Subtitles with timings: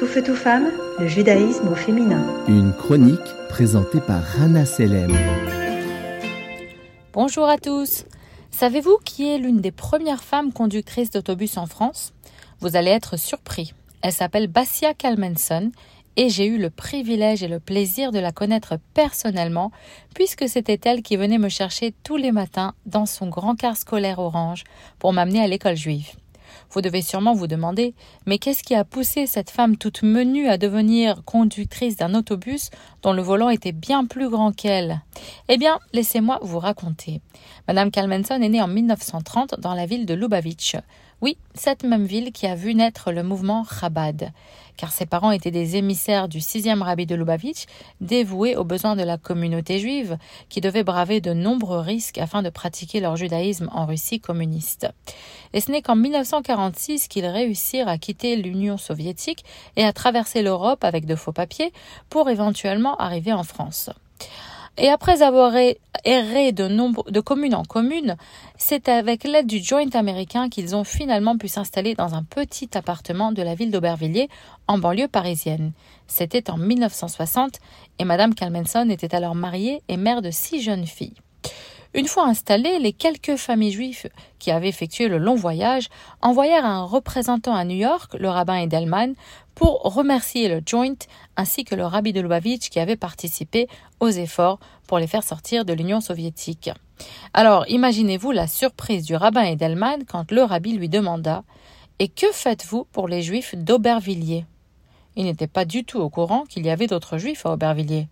[0.00, 2.24] Tout feu, tout femme, le judaïsme au féminin.
[2.48, 5.14] Une chronique présentée par Rana Selem.
[7.12, 8.06] Bonjour à tous.
[8.50, 12.14] Savez-vous qui est l'une des premières femmes conductrices d'autobus en France?
[12.60, 13.74] Vous allez être surpris.
[14.00, 15.70] Elle s'appelle Bassia Kalmenson
[16.16, 19.70] et j'ai eu le privilège et le plaisir de la connaître personnellement,
[20.14, 24.18] puisque c'était elle qui venait me chercher tous les matins dans son grand car scolaire
[24.18, 24.64] orange
[24.98, 26.12] pour m'amener à l'école juive.
[26.72, 27.94] Vous devez sûrement vous demander
[28.26, 32.70] mais qu'est-ce qui a poussé cette femme toute menue à devenir conductrice d'un autobus
[33.02, 35.00] dont le volant était bien plus grand qu'elle?
[35.48, 37.20] Eh bien, laissez-moi vous raconter.
[37.68, 40.76] Madame Kalmenson est née en 1930 dans la ville de Lubavitch.
[41.22, 44.32] Oui, cette même ville qui a vu naître le mouvement Chabad,
[44.78, 47.66] car ses parents étaient des émissaires du sixième rabbi de Lubavitch,
[48.00, 50.16] dévoués aux besoins de la communauté juive,
[50.48, 54.88] qui devait braver de nombreux risques afin de pratiquer leur judaïsme en Russie communiste.
[55.52, 59.44] Et ce n'est qu'en 1946 qu'ils réussirent à quitter l'Union soviétique
[59.76, 61.74] et à traverser l'Europe avec de faux papiers
[62.08, 63.90] pour éventuellement arriver en France.
[64.82, 65.52] Et après avoir
[66.06, 68.16] erré de, commune en commune,
[68.56, 73.30] c'est avec l'aide du Joint américain qu'ils ont finalement pu s'installer dans un petit appartement
[73.30, 74.30] de la ville d'Aubervilliers,
[74.68, 75.72] en banlieue parisienne.
[76.06, 77.58] C'était en 1960
[77.98, 81.20] et Madame Kalmenson était alors mariée et mère de six jeunes filles.
[81.92, 85.88] Une fois installées, les quelques familles juives qui avaient effectué le long voyage
[86.22, 89.14] envoyèrent un représentant à New York, le rabbin Edelman,
[89.56, 90.94] pour remercier le Joint
[91.36, 93.66] ainsi que le rabbi de Lubavitch qui avait participé
[93.98, 96.70] aux efforts pour les faire sortir de l'Union soviétique.
[97.34, 101.42] Alors imaginez-vous la surprise du rabbin Edelman quand le rabbi lui demanda
[101.98, 104.46] Et que faites-vous pour les juifs d'Aubervilliers?
[105.16, 108.08] Il n'était pas du tout au courant qu'il y avait d'autres juifs à Aubervilliers.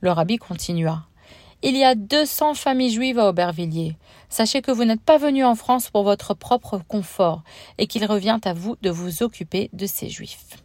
[0.00, 1.02] Le rabbi continua
[1.62, 3.96] il y a 200 familles juives à Aubervilliers.
[4.28, 7.42] Sachez que vous n'êtes pas venu en France pour votre propre confort
[7.78, 10.62] et qu'il revient à vous de vous occuper de ces juifs.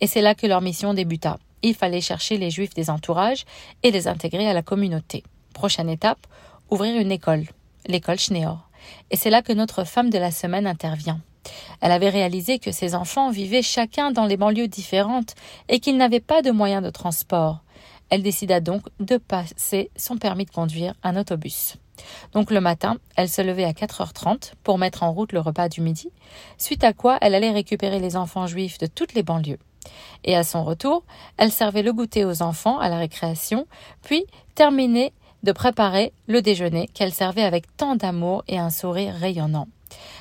[0.00, 1.38] Et c'est là que leur mission débuta.
[1.62, 3.44] Il fallait chercher les juifs des entourages
[3.82, 5.24] et les intégrer à la communauté.
[5.54, 6.26] Prochaine étape,
[6.70, 7.44] ouvrir une école,
[7.86, 8.68] l'école Schneor.
[9.10, 11.20] Et c'est là que notre femme de la semaine intervient.
[11.80, 15.34] Elle avait réalisé que ses enfants vivaient chacun dans les banlieues différentes
[15.68, 17.60] et qu'ils n'avaient pas de moyens de transport.
[18.10, 21.76] Elle décida donc de passer son permis de conduire un autobus.
[22.32, 25.80] Donc le matin, elle se levait à 4h30 pour mettre en route le repas du
[25.80, 26.10] midi,
[26.56, 29.58] suite à quoi elle allait récupérer les enfants juifs de toutes les banlieues.
[30.24, 31.04] Et à son retour,
[31.36, 33.66] elle servait le goûter aux enfants à la récréation,
[34.02, 39.68] puis terminait de préparer le déjeuner qu'elle servait avec tant d'amour et un sourire rayonnant.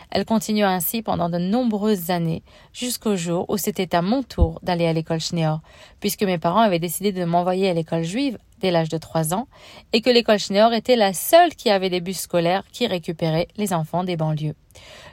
[0.10, 4.88] Elle continua ainsi pendant de nombreuses années, jusqu'au jour où c'était à mon tour d'aller
[4.88, 5.60] à l'école Schneor,
[6.00, 9.48] puisque mes parents avaient décidé de m'envoyer à l'école juive dès l'âge de trois ans,
[9.94, 13.74] et que l'école Schneor était la seule qui avait des bus scolaires qui récupéraient les
[13.74, 14.56] enfants des banlieues.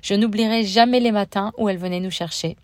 [0.03, 2.57] Je n'oublierai jamais les matins où elle venait nous chercher.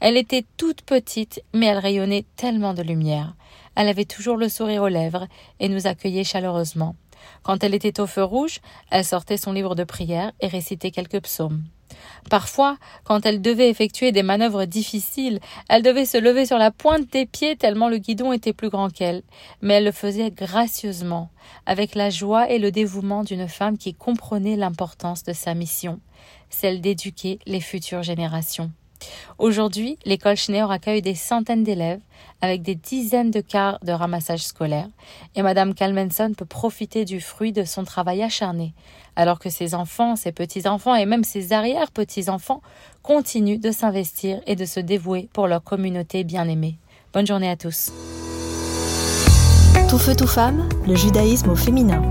[0.00, 3.34] Elle était toute petite, mais elle rayonnait tellement de lumière.
[3.76, 5.26] Elle avait toujours le sourire aux lèvres
[5.60, 6.96] et nous accueillait chaleureusement.
[7.42, 8.60] Quand elle était au feu rouge,
[8.90, 11.64] elle sortait son livre de prière et récitait quelques psaumes.
[12.30, 17.10] Parfois, quand elle devait effectuer des manœuvres difficiles, elle devait se lever sur la pointe
[17.12, 19.22] des pieds tellement le guidon était plus grand qu'elle,
[19.62, 21.30] mais elle le faisait gracieusement,
[21.66, 26.00] avec la joie et le dévouement d'une femme qui comprenait l'importance de sa mission,
[26.50, 28.70] celle d'éduquer les futures générations.
[29.38, 32.00] Aujourd'hui, l'école Schneer accueille des centaines d'élèves
[32.40, 34.88] avec des dizaines de quarts de ramassage scolaire
[35.34, 38.74] et Madame Kalmenson peut profiter du fruit de son travail acharné
[39.16, 42.62] alors que ses enfants, ses petits-enfants et même ses arrière-petits-enfants
[43.02, 46.78] continuent de s'investir et de se dévouer pour leur communauté bien-aimée.
[47.12, 47.92] Bonne journée à tous.
[49.88, 52.02] Tout feu, tout femme, le judaïsme au féminin.